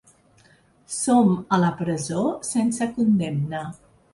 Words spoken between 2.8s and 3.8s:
condemna.